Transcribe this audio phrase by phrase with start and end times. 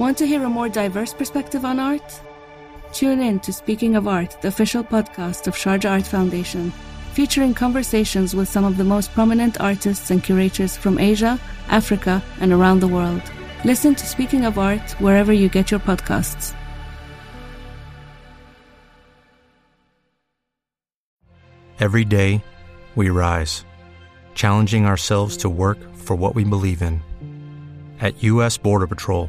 [0.00, 2.22] Want to hear a more diverse perspective on art?
[2.90, 6.72] Tune in to Speaking of Art, the official podcast of Sharjah Art Foundation,
[7.12, 12.50] featuring conversations with some of the most prominent artists and curators from Asia, Africa, and
[12.50, 13.20] around the world.
[13.66, 16.54] Listen to Speaking of Art wherever you get your podcasts.
[21.78, 22.42] Every day,
[22.96, 23.66] we rise,
[24.32, 27.02] challenging ourselves to work for what we believe in.
[28.00, 28.56] At U.S.
[28.56, 29.28] Border Patrol,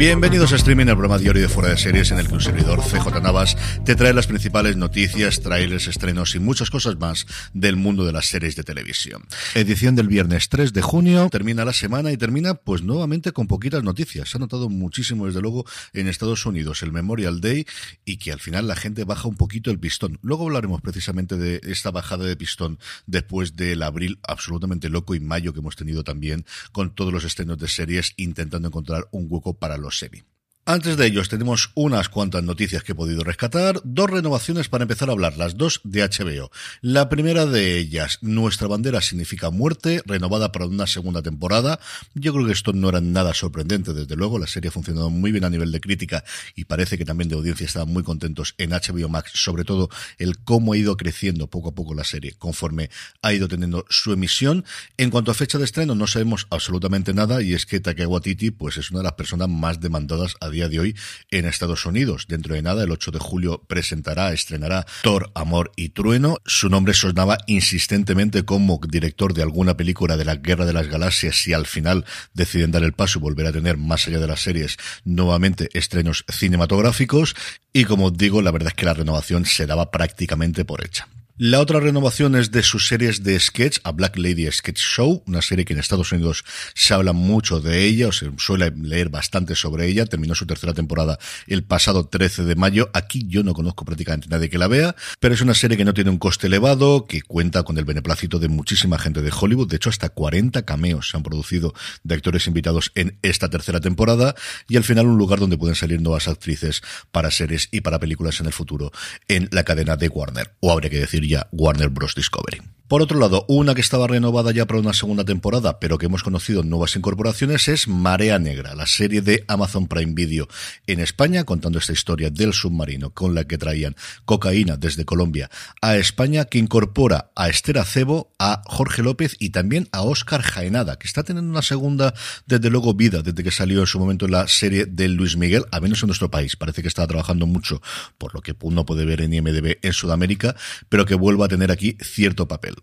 [0.00, 2.80] Bienvenidos a Streaming, el programa diario de Fuera de Series en el que un servidor
[2.80, 8.06] CJ Navas te trae las principales noticias, trailers, estrenos y muchas cosas más del mundo
[8.06, 9.26] de las series de televisión.
[9.54, 13.82] Edición del viernes 3 de junio, termina la semana y termina pues nuevamente con poquitas
[13.82, 14.30] noticias.
[14.30, 17.66] Se ha notado muchísimo desde luego en Estados Unidos el Memorial Day
[18.06, 20.18] y que al final la gente baja un poquito el pistón.
[20.22, 25.52] Luego hablaremos precisamente de esta bajada de pistón después del abril absolutamente loco y mayo
[25.52, 29.76] que hemos tenido también con todos los estrenos de series intentando encontrar un hueco para
[29.76, 30.22] los semi.
[30.66, 35.08] Antes de ellos tenemos unas cuantas noticias que he podido rescatar, dos renovaciones para empezar
[35.08, 36.50] a hablar, las dos de HBO.
[36.82, 41.80] La primera de ellas, Nuestra bandera significa muerte, renovada para una segunda temporada.
[42.14, 45.32] Yo creo que esto no era nada sorprendente, desde luego, la serie ha funcionado muy
[45.32, 48.70] bien a nivel de crítica y parece que también de audiencia estaban muy contentos en
[48.70, 49.88] HBO Max, sobre todo
[50.18, 52.90] el cómo ha ido creciendo poco a poco la serie conforme
[53.22, 54.64] ha ido teniendo su emisión.
[54.98, 58.50] En cuanto a fecha de estreno, no sabemos absolutamente nada y es que Taika Waititi
[58.50, 60.96] pues es una de las personas más demandadas a día de hoy
[61.30, 62.26] en Estados Unidos.
[62.28, 66.38] Dentro de nada, el 8 de julio presentará, estrenará Thor, Amor y Trueno.
[66.44, 71.46] Su nombre sonaba insistentemente como director de alguna película de la Guerra de las Galaxias
[71.46, 74.40] y al final deciden dar el paso y volver a tener, más allá de las
[74.40, 77.34] series, nuevamente estrenos cinematográficos.
[77.72, 81.08] Y como digo, la verdad es que la renovación se daba prácticamente por hecha.
[81.42, 85.40] La otra renovación es de sus series de sketch, a Black Lady Sketch Show, una
[85.40, 89.54] serie que en Estados Unidos se habla mucho de ella, o se suele leer bastante
[89.54, 90.04] sobre ella.
[90.04, 92.90] Terminó su tercera temporada el pasado 13 de mayo.
[92.92, 95.94] Aquí yo no conozco prácticamente nadie que la vea, pero es una serie que no
[95.94, 99.70] tiene un coste elevado, que cuenta con el beneplácito de muchísima gente de Hollywood.
[99.70, 104.34] De hecho, hasta 40 cameos se han producido de actores invitados en esta tercera temporada
[104.68, 108.40] y al final un lugar donde pueden salir nuevas actrices para series y para películas
[108.40, 108.92] en el futuro
[109.26, 110.54] en la cadena de Warner.
[110.60, 112.14] O habría que decir Warner Bros.
[112.14, 112.60] Discovery.
[112.90, 116.24] Por otro lado, una que estaba renovada ya para una segunda temporada, pero que hemos
[116.24, 120.48] conocido nuevas incorporaciones, es Marea Negra, la serie de Amazon Prime Video
[120.88, 125.50] en España, contando esta historia del submarino con la que traían cocaína desde Colombia
[125.80, 130.98] a España, que incorpora a Esther Acebo, a Jorge López y también a Óscar Jaenada,
[130.98, 132.12] que está teniendo una segunda,
[132.46, 135.78] desde luego, vida desde que salió en su momento la serie de Luis Miguel, a
[135.78, 136.56] menos en nuestro país.
[136.56, 137.80] Parece que está trabajando mucho,
[138.18, 140.56] por lo que uno puede ver en IMDB en Sudamérica,
[140.88, 142.79] pero que vuelva a tener aquí cierto papel.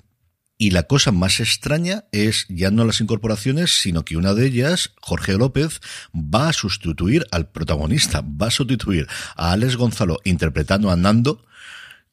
[0.58, 4.92] Y la cosa más extraña es ya no las incorporaciones, sino que una de ellas,
[5.02, 5.82] Jorge López,
[6.16, 11.46] va a sustituir al protagonista, va a sustituir a Alex Gonzalo interpretando a Nando,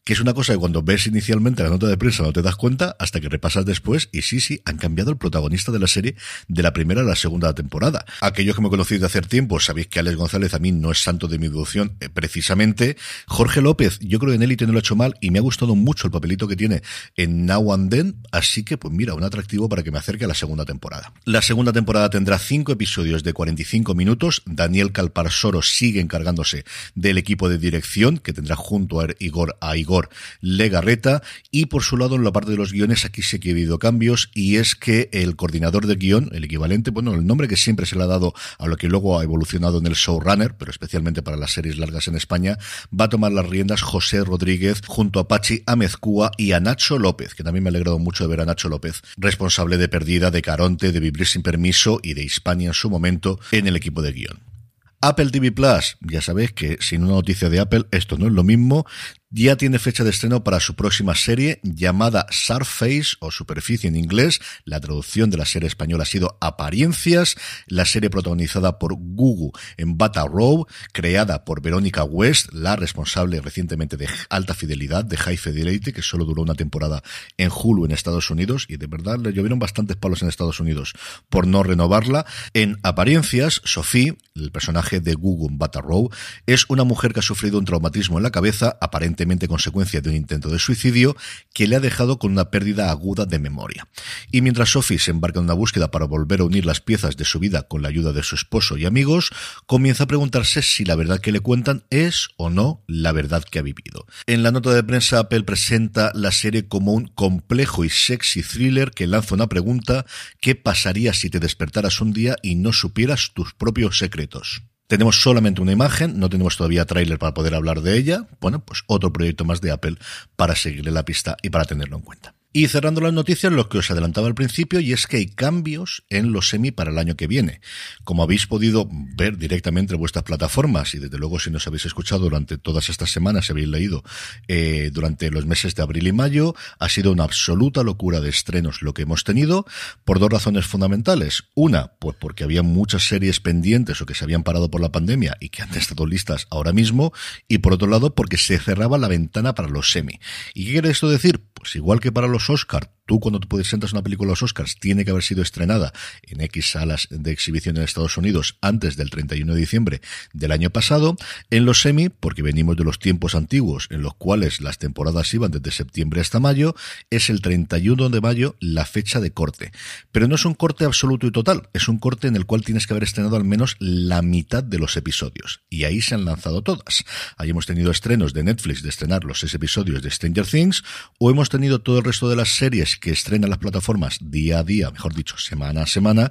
[0.04, 2.56] que es una cosa que cuando ves inicialmente la nota de prensa no te das
[2.56, 6.14] cuenta hasta que repasas después y sí, sí, han cambiado el protagonista de la serie
[6.46, 8.04] de la primera a la segunda temporada.
[8.20, 11.02] Aquellos que me conocéis de hacer tiempo sabéis que Alex González a mí no es
[11.02, 12.98] santo de mi devoción eh, precisamente.
[13.26, 15.74] Jorge López, yo creo que en Elite no lo hecho mal y me ha gustado
[15.74, 16.82] mucho el papelito que tiene
[17.16, 20.28] en Now and Then, así que pues mira, un atractivo para que me acerque a
[20.28, 21.14] la segunda temporada.
[21.24, 24.42] La segunda temporada tendrá cinco episodios de 45 minutos.
[24.44, 29.93] Daniel Calparsoro sigue encargándose del equipo de dirección que tendrá junto a Igor, a Igor
[30.40, 33.52] Legarreta y por su lado en la parte de los guiones aquí sí que ha
[33.52, 37.56] habido cambios y es que el coordinador de guion, el equivalente, bueno, el nombre que
[37.56, 40.70] siempre se le ha dado a lo que luego ha evolucionado en el showrunner, pero
[40.70, 42.58] especialmente para las series largas en España,
[42.98, 47.34] va a tomar las riendas José Rodríguez junto a Pachi Amezcúa y a Nacho López,
[47.34, 50.42] que también me ha alegrado mucho de ver a Nacho López, responsable de Perdida, de
[50.42, 54.12] Caronte, de Vivir sin Permiso y de Hispania en su momento en el equipo de
[54.12, 54.54] guion.
[55.00, 58.42] Apple TV Plus, ya sabéis que sin una noticia de Apple esto no es lo
[58.42, 58.86] mismo.
[59.34, 64.40] Ya tiene fecha de estreno para su próxima serie llamada Surface o Superficie en inglés.
[64.64, 67.34] La traducción de la serie española ha sido Apariencias.
[67.66, 73.96] La serie protagonizada por Gugu en Bata Row, creada por Verónica West, la responsable recientemente
[73.96, 77.02] de Alta Fidelidad, de High Fidelity, que solo duró una temporada
[77.36, 80.92] en Hulu en Estados Unidos y de verdad le llovieron bastantes palos en Estados Unidos
[81.28, 82.24] por no renovarla.
[82.52, 86.08] En Apariencias, Sophie, el personaje de Gugu en Bata Row,
[86.46, 90.16] es una mujer que ha sufrido un traumatismo en la cabeza, aparentemente consecuencia de un
[90.16, 91.16] intento de suicidio,
[91.52, 93.88] que le ha dejado con una pérdida aguda de memoria.
[94.30, 97.24] Y mientras Sophie se embarca en una búsqueda para volver a unir las piezas de
[97.24, 99.30] su vida con la ayuda de su esposo y amigos,
[99.66, 103.58] comienza a preguntarse si la verdad que le cuentan es o no la verdad que
[103.58, 104.06] ha vivido.
[104.26, 108.90] En la nota de prensa, Apple presenta la serie como un complejo y sexy thriller
[108.90, 110.06] que lanza una pregunta:
[110.40, 114.62] ¿qué pasaría si te despertaras un día y no supieras tus propios secretos?
[114.86, 118.28] Tenemos solamente una imagen, no tenemos todavía tráiler para poder hablar de ella.
[118.40, 119.96] Bueno, pues otro proyecto más de Apple
[120.36, 122.34] para seguirle la pista y para tenerlo en cuenta.
[122.56, 126.04] Y cerrando las noticias, lo que os adelantaba al principio, y es que hay cambios
[126.08, 127.60] en los semi para el año que viene.
[128.04, 132.20] Como habéis podido ver directamente en vuestras plataformas, y desde luego si nos habéis escuchado
[132.20, 134.04] durante todas estas semanas, si habéis leído
[134.46, 138.82] eh, durante los meses de abril y mayo, ha sido una absoluta locura de estrenos
[138.82, 139.66] lo que hemos tenido,
[140.04, 141.46] por dos razones fundamentales.
[141.56, 145.36] Una, pues porque había muchas series pendientes o que se habían parado por la pandemia
[145.40, 147.12] y que han estado listas ahora mismo,
[147.48, 150.20] y por otro lado, porque se cerraba la ventana para los semi.
[150.54, 151.42] ¿Y qué quiere esto decir?
[151.52, 154.76] Pues igual que para los Oscar, tú cuando te presentas una película a los Oscars
[154.78, 155.92] tiene que haber sido estrenada
[156.22, 160.00] en X salas de exhibición en Estados Unidos antes del 31 de diciembre
[160.32, 161.16] del año pasado.
[161.50, 165.50] En los semi, porque venimos de los tiempos antiguos en los cuales las temporadas iban
[165.50, 166.74] desde septiembre hasta mayo,
[167.10, 169.72] es el 31 de mayo la fecha de corte.
[170.12, 172.86] Pero no es un corte absoluto y total, es un corte en el cual tienes
[172.86, 175.62] que haber estrenado al menos la mitad de los episodios.
[175.68, 177.04] Y ahí se han lanzado todas.
[177.36, 180.84] Ahí hemos tenido estrenos de Netflix de estrenar los seis episodios de Stranger Things,
[181.18, 184.64] o hemos tenido todo el resto de las series que estrenan las plataformas día a
[184.64, 186.30] día, mejor dicho, semana a semana,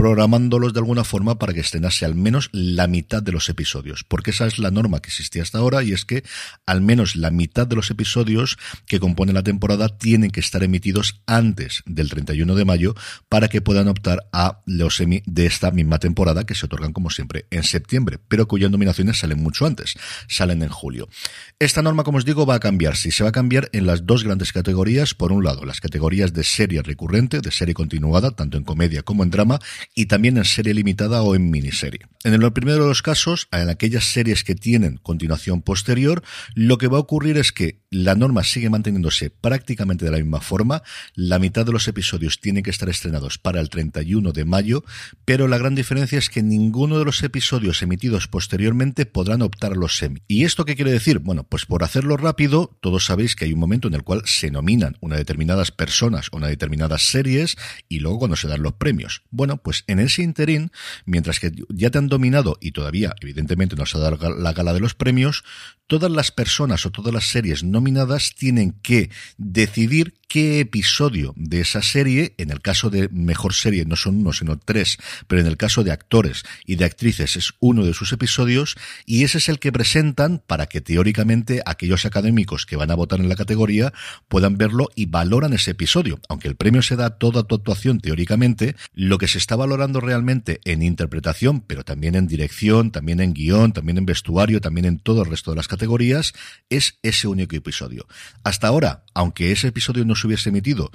[0.00, 4.30] programándolos de alguna forma para que estrenase al menos la mitad de los episodios, porque
[4.30, 6.24] esa es la norma que existía hasta ahora y es que
[6.64, 8.56] al menos la mitad de los episodios
[8.86, 12.94] que componen la temporada tienen que estar emitidos antes del 31 de mayo
[13.28, 17.44] para que puedan optar a los de esta misma temporada que se otorgan como siempre
[17.50, 19.98] en septiembre, pero cuyas nominaciones salen mucho antes,
[20.28, 21.10] salen en julio.
[21.58, 24.06] Esta norma, como os digo, va a cambiar, si se va a cambiar en las
[24.06, 28.56] dos grandes categorías, por un lado, las categorías de serie recurrente, de serie continuada, tanto
[28.56, 29.60] en comedia como en drama,
[29.94, 32.00] y también en serie limitada o en miniserie.
[32.22, 36.22] En el primero de los casos, en aquellas series que tienen continuación posterior,
[36.54, 40.40] lo que va a ocurrir es que la norma sigue manteniéndose prácticamente de la misma
[40.40, 40.82] forma,
[41.14, 44.84] la mitad de los episodios tienen que estar estrenados para el 31 de mayo,
[45.24, 49.76] pero la gran diferencia es que ninguno de los episodios emitidos posteriormente podrán optar a
[49.76, 50.22] los semi.
[50.28, 51.20] ¿Y esto qué quiere decir?
[51.20, 54.50] Bueno, pues por hacerlo rápido, todos sabéis que hay un momento en el cual se
[54.50, 57.56] nominan una determinadas personas o una determinadas series
[57.88, 59.22] y luego cuando se dan los premios.
[59.30, 60.70] Bueno, pues en ese interín,
[61.04, 64.72] mientras que ya te han dominado y todavía, evidentemente, no se ha dado la gala
[64.72, 65.44] de los premios,
[65.86, 71.82] todas las personas o todas las series nominadas tienen que decidir qué episodio de esa
[71.82, 74.96] serie, en el caso de mejor serie no son uno sino tres,
[75.26, 79.24] pero en el caso de actores y de actrices es uno de sus episodios y
[79.24, 83.28] ese es el que presentan para que teóricamente aquellos académicos que van a votar en
[83.28, 83.92] la categoría
[84.28, 86.20] puedan verlo y valoran ese episodio.
[86.28, 90.00] Aunque el premio se da a toda tu actuación teóricamente, lo que se está valorando
[90.00, 94.98] realmente en interpretación, pero también en dirección, también en guion, también en vestuario, también en
[94.98, 96.32] todo el resto de las categorías,
[96.70, 98.06] es ese único episodio.
[98.42, 100.90] Hasta ahora, aunque ese episodio no se hubiese emitido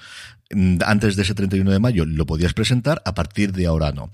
[0.51, 4.11] mm, antes de ese 31 de mayo, lo podías presentar, a partir de ahora no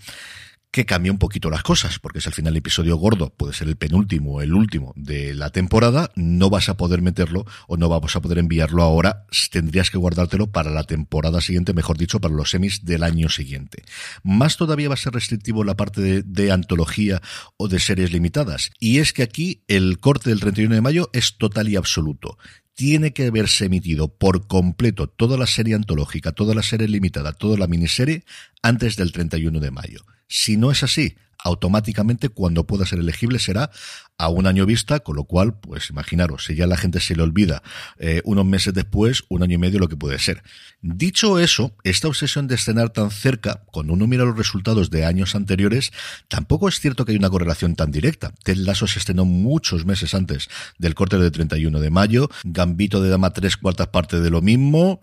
[0.71, 3.67] que cambia un poquito las cosas, porque si al final el episodio gordo puede ser
[3.67, 7.89] el penúltimo o el último de la temporada, no vas a poder meterlo o no
[7.89, 12.33] vamos a poder enviarlo ahora, tendrías que guardártelo para la temporada siguiente, mejor dicho, para
[12.33, 13.83] los semis del año siguiente.
[14.23, 17.21] Más todavía va a ser restrictivo la parte de, de antología
[17.57, 21.37] o de series limitadas, y es que aquí el corte del 31 de mayo es
[21.37, 22.37] total y absoluto
[22.73, 27.57] tiene que haberse emitido por completo toda la serie antológica, toda la serie limitada, toda
[27.57, 28.23] la miniserie
[28.63, 30.05] antes del 31 de mayo.
[30.31, 33.69] Si no es así, automáticamente cuando pueda ser elegible será
[34.17, 37.23] a un año vista, con lo cual, pues imaginaros, si ya la gente se le
[37.23, 37.63] olvida
[37.97, 40.41] eh, unos meses después, un año y medio lo que puede ser.
[40.81, 45.35] Dicho eso, esta obsesión de escenar tan cerca, cuando uno mira los resultados de años
[45.35, 45.91] anteriores,
[46.29, 48.33] tampoco es cierto que hay una correlación tan directa.
[48.43, 53.09] Ted Lasso se estrenó muchos meses antes del corte de 31 de mayo, Gambito de
[53.09, 55.01] Dama tres cuartas partes de lo mismo,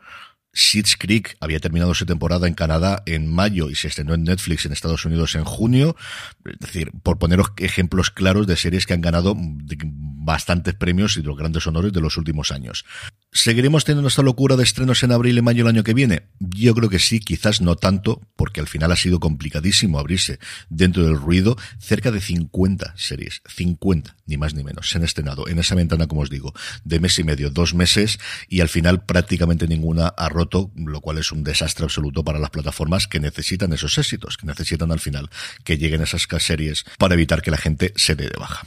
[0.52, 4.66] Schitt's Creek había terminado su temporada en Canadá en mayo y se estrenó en Netflix
[4.66, 5.96] en Estados Unidos en junio.
[6.44, 11.36] Es decir, por poneros ejemplos claros de series que han ganado bastantes premios y los
[11.36, 12.84] grandes honores de los últimos años.
[13.30, 16.22] ¿Seguiremos teniendo esta locura de estrenos en abril y mayo el año que viene?
[16.40, 20.38] Yo creo que sí, quizás no tanto, porque al final ha sido complicadísimo abrirse
[20.70, 21.56] dentro del ruido.
[21.78, 26.06] Cerca de 50 series, 50, ni más ni menos, se han estrenado en esa ventana,
[26.06, 26.54] como os digo,
[26.84, 28.18] de mes y medio, dos meses,
[28.48, 32.50] y al final prácticamente ninguna ha roto, lo cual es un desastre absoluto para las
[32.50, 35.28] plataformas que necesitan esos éxitos, que necesitan al final
[35.64, 38.66] que lleguen esas series para evitar que la gente se dé de baja.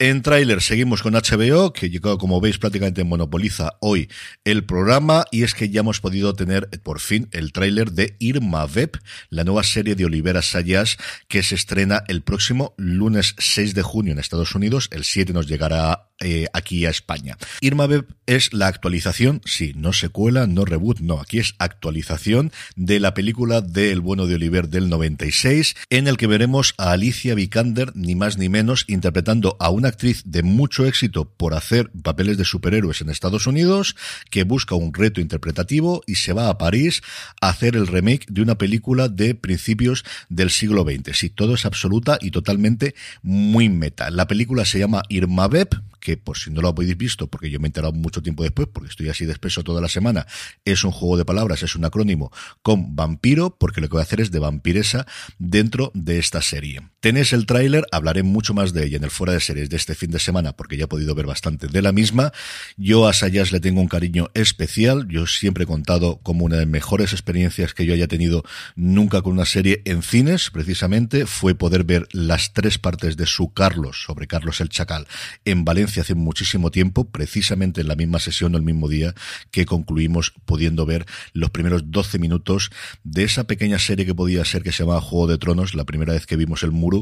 [0.00, 4.10] En tráiler seguimos con HBO, que como veis prácticamente monopoliza hoy
[4.44, 8.64] el programa, y es que ya hemos podido tener por fin el tráiler de Irma
[8.64, 8.98] Web,
[9.30, 10.96] la nueva serie de Olivera Sayas,
[11.28, 15.46] que se estrena el próximo lunes 6 de junio en Estados Unidos, el 7 nos
[15.46, 17.36] llegará eh, aquí a España.
[17.60, 22.98] Irma Web es la actualización, sí, no secuela, no reboot, no, aquí es actualización de
[22.98, 27.34] la película de El bueno de Oliver del 96, en el que veremos a Alicia
[27.34, 32.38] Vikander, ni más ni menos, interpretando a una actriz de mucho éxito por hacer papeles
[32.38, 33.94] de superhéroes en Estados Unidos,
[34.30, 37.02] que busca un reto interpretativo y se va a París
[37.42, 41.14] a hacer el remake de una película de principios del siglo XX.
[41.14, 44.10] Sí, todo es absoluta y totalmente muy meta.
[44.10, 47.58] La película se llama Irma Web, que por si no lo habéis visto, porque yo
[47.58, 50.26] me he enterado mucho tiempo después, porque estoy así de espeso toda la semana,
[50.66, 52.30] es un juego de palabras, es un acrónimo
[52.60, 55.06] con vampiro, porque lo que voy a hacer es de vampiresa
[55.38, 56.82] dentro de esta serie.
[57.04, 59.94] Tenéis el tráiler, hablaré mucho más de ella en el fuera de series de este
[59.94, 62.32] fin de semana, porque ya he podido ver bastante de la misma.
[62.78, 66.62] Yo a Sayas le tengo un cariño especial, yo siempre he contado como una de
[66.62, 68.42] las mejores experiencias que yo haya tenido
[68.74, 73.52] nunca con una serie en cines, precisamente, fue poder ver las tres partes de su
[73.52, 75.06] Carlos, sobre Carlos el Chacal,
[75.44, 79.12] en Valencia hace muchísimo tiempo, precisamente en la misma sesión o el mismo día
[79.50, 82.70] que concluimos pudiendo ver los primeros 12 minutos
[83.02, 86.14] de esa pequeña serie que podía ser que se llamaba Juego de Tronos, la primera
[86.14, 86.93] vez que vimos el muro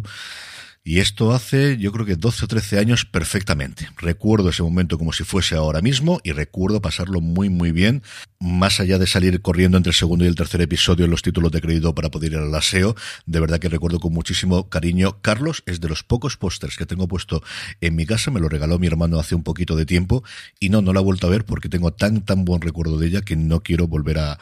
[0.85, 3.89] y esto hace, yo creo que 12 o 13 años perfectamente.
[3.99, 8.03] Recuerdo ese momento como si fuese ahora mismo y recuerdo pasarlo muy, muy bien.
[8.41, 11.53] Más allá de salir corriendo entre el segundo y el tercer episodio en los títulos
[11.53, 12.97] de crédito para poder ir al aseo,
[13.27, 15.19] de verdad que recuerdo con muchísimo cariño.
[15.23, 17.45] Carlos es de los pocos pósters que tengo puesto
[17.81, 20.25] en mi casa, me lo regaló mi hermano hace un poquito de tiempo
[20.59, 23.07] y no, no la he vuelto a ver porque tengo tan, tan buen recuerdo de
[23.07, 24.41] ella que no quiero volver a,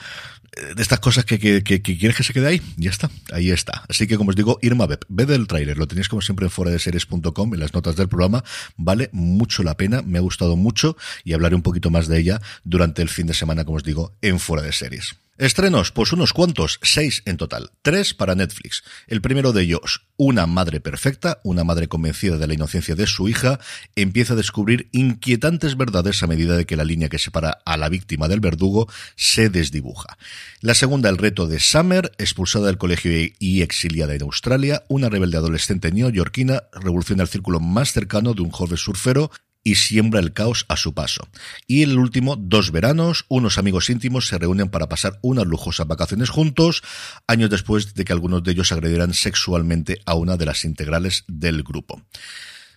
[0.75, 3.85] de estas cosas que, que, que, quieres que se quede ahí, ya está, ahí está.
[3.89, 6.51] Así que como os digo, Irma Web, ve el tráiler, lo tenéis como siempre en
[6.51, 8.43] fuera de series.com, en las notas del programa,
[8.77, 12.41] vale mucho la pena, me ha gustado mucho y hablaré un poquito más de ella
[12.65, 15.17] durante el fin de semana, como os digo, en fuera de series.
[15.41, 18.85] Estrenos, pues unos cuantos, seis en total, tres para Netflix.
[19.07, 23.27] El primero de ellos, una madre perfecta, una madre convencida de la inocencia de su
[23.27, 23.59] hija,
[23.97, 27.89] empieza a descubrir inquietantes verdades a medida de que la línea que separa a la
[27.89, 30.19] víctima del verdugo se desdibuja.
[30.61, 35.39] La segunda, el reto de Summer, expulsada del colegio y exiliada en Australia, una rebelde
[35.39, 39.31] adolescente neoyorquina revoluciona el círculo más cercano de un joven surfero
[39.63, 41.29] y siembra el caos a su paso.
[41.67, 46.31] Y el último, dos veranos, unos amigos íntimos se reúnen para pasar unas lujosas vacaciones
[46.31, 46.83] juntos,
[47.27, 51.63] años después de que algunos de ellos agredieran sexualmente a una de las integrales del
[51.63, 52.03] grupo.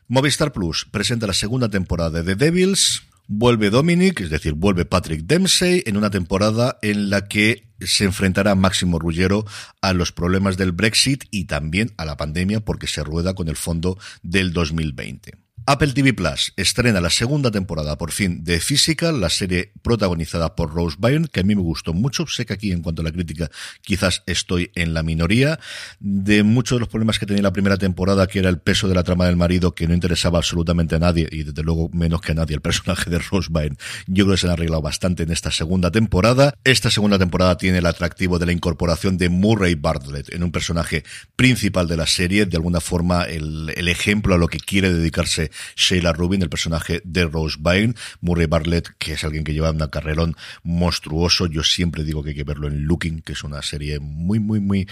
[0.07, 5.21] Movistar Plus presenta la segunda temporada de The Devils, Vuelve Dominic, es decir, vuelve Patrick
[5.21, 9.45] Dempsey en una temporada en la que se enfrentará Máximo Rullero
[9.81, 13.55] a los problemas del Brexit y también a la pandemia porque se rueda con el
[13.55, 15.42] fondo del 2020.
[15.65, 20.73] Apple TV Plus estrena la segunda temporada por fin de Physical, la serie protagonizada por
[20.73, 22.27] Rose Byrne, que a mí me gustó mucho.
[22.27, 23.49] Sé que aquí en cuanto a la crítica
[23.81, 25.59] quizás estoy en la minoría.
[26.01, 28.95] De muchos de los problemas que tenía la primera temporada, que era el peso de
[28.95, 32.33] la trama del marido, que no interesaba absolutamente a nadie, y desde luego menos que
[32.33, 33.77] a nadie el personaje de Rose Byrne,
[34.07, 36.55] yo creo que se han arreglado bastante en esta segunda temporada.
[36.65, 41.05] Esta segunda temporada tiene el atractivo de la incorporación de Murray Bartlett en un personaje
[41.37, 45.52] principal de la serie, de alguna forma el, el ejemplo a lo que quiere dedicarse
[45.75, 49.79] Sheila Rubin, el personaje de Rose Byrne, Murray Bartlett, que es alguien que lleva un
[49.87, 51.47] carrerón monstruoso.
[51.47, 54.59] Yo siempre digo que hay que verlo en Looking, que es una serie muy, muy,
[54.59, 54.87] muy,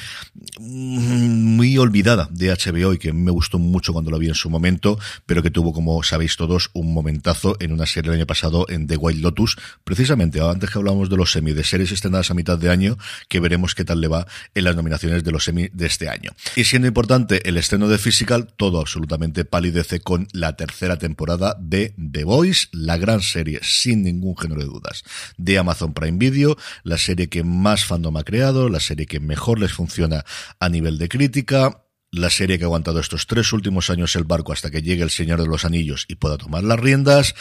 [0.59, 4.99] muy olvidada de HBO y que me gustó mucho cuando lo vi en su momento,
[5.25, 8.87] pero que tuvo, como sabéis todos, un momentazo en una serie el año pasado en
[8.87, 12.57] The Wild Lotus, precisamente antes que hablábamos de los semi, de series estrenadas a mitad
[12.57, 15.85] de año, que veremos qué tal le va en las nominaciones de los semi de
[15.87, 16.31] este año.
[16.55, 21.93] Y siendo importante el estreno de Physical, todo absolutamente palidece con la tercera temporada de
[22.11, 25.03] The Voice, la gran serie, sin ningún género de dudas,
[25.37, 29.59] de Amazon Prime Video, la serie que más fandom ha creado, la serie que mejor
[29.59, 30.25] les funciona
[30.59, 34.51] a nivel de crítica, la serie que ha aguantado estos tres últimos años el barco
[34.51, 37.35] hasta que llegue el Señor de los Anillos y pueda tomar las riendas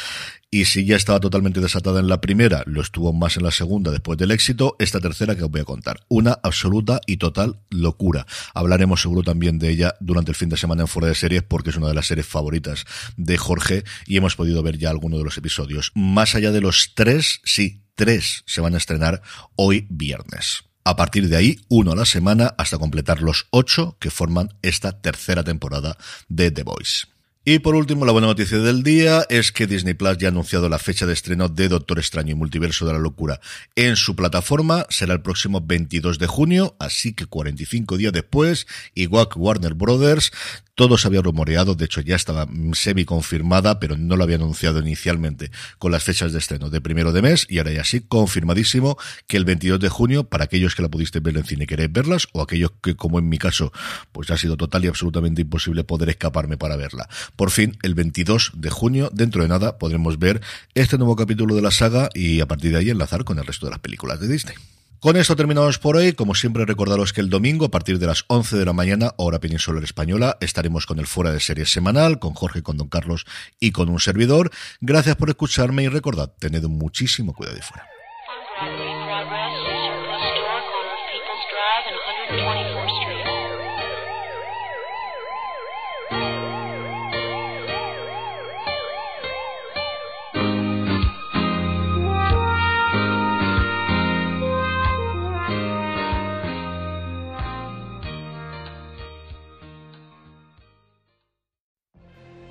[0.48, 3.90] Y si ya estaba totalmente desatada en la primera, lo estuvo más en la segunda
[3.90, 6.00] después del éxito, esta tercera que os voy a contar.
[6.08, 8.26] Una absoluta y total locura.
[8.54, 11.70] Hablaremos seguro también de ella durante el fin de semana en Fuera de Series porque
[11.70, 12.84] es una de las series favoritas
[13.16, 15.90] de Jorge y hemos podido ver ya algunos de los episodios.
[15.94, 19.20] Más allá de los tres, sí, tres se van a estrenar
[19.56, 20.69] hoy viernes.
[20.84, 25.00] A partir de ahí, uno a la semana hasta completar los ocho que forman esta
[25.00, 25.96] tercera temporada
[26.28, 27.06] de The Voice.
[27.42, 30.68] Y por último, la buena noticia del día es que Disney Plus ya ha anunciado
[30.68, 33.40] la fecha de estreno de Doctor Extraño y Multiverso de la Locura
[33.76, 34.84] en su plataforma.
[34.90, 40.32] Será el próximo 22 de junio, así que 45 días después, igual que Warner Brothers,
[40.80, 44.80] todo se había rumoreado, de hecho ya estaba semi confirmada, pero no lo había anunciado
[44.80, 48.96] inicialmente con las fechas de estreno de primero de mes y ahora ya sí confirmadísimo
[49.26, 51.92] que el 22 de junio, para aquellos que la pudiste ver en cine y queréis
[51.92, 53.72] verlas, o aquellos que como en mi caso,
[54.12, 57.10] pues ha sido total y absolutamente imposible poder escaparme para verla.
[57.36, 60.40] Por fin, el 22 de junio, dentro de nada, podremos ver
[60.74, 63.66] este nuevo capítulo de la saga y a partir de ahí enlazar con el resto
[63.66, 64.54] de las películas de Disney.
[65.00, 66.12] Con esto terminamos por hoy.
[66.12, 69.40] Como siempre, recordaros que el domingo, a partir de las 11 de la mañana, hora
[69.40, 73.24] peninsular española, estaremos con el Fuera de Series semanal, con Jorge, con Don Carlos
[73.58, 74.50] y con un servidor.
[74.82, 77.99] Gracias por escucharme y recordad, tened muchísimo cuidado de fuera.